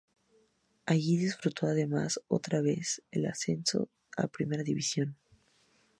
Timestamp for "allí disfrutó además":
0.87-2.19